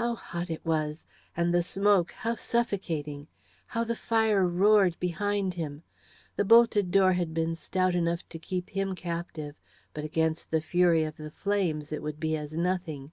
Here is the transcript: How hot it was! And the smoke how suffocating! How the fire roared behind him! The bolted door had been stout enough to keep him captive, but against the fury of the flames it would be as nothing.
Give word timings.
How 0.00 0.14
hot 0.14 0.48
it 0.48 0.64
was! 0.64 1.04
And 1.36 1.52
the 1.52 1.62
smoke 1.62 2.12
how 2.12 2.34
suffocating! 2.34 3.28
How 3.66 3.84
the 3.84 3.94
fire 3.94 4.46
roared 4.46 4.98
behind 4.98 5.52
him! 5.52 5.82
The 6.36 6.46
bolted 6.46 6.90
door 6.90 7.12
had 7.12 7.34
been 7.34 7.54
stout 7.54 7.94
enough 7.94 8.26
to 8.30 8.38
keep 8.38 8.70
him 8.70 8.94
captive, 8.94 9.56
but 9.92 10.02
against 10.02 10.50
the 10.50 10.62
fury 10.62 11.04
of 11.04 11.18
the 11.18 11.30
flames 11.30 11.92
it 11.92 12.02
would 12.02 12.18
be 12.18 12.38
as 12.38 12.56
nothing. 12.56 13.12